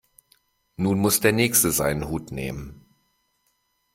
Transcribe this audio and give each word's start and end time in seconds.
Nun 0.77 0.97
muss 0.97 1.19
der 1.19 1.31
Nächste 1.31 1.69
seinen 1.69 2.07
Hut 2.07 2.31
nehmen. 2.31 2.83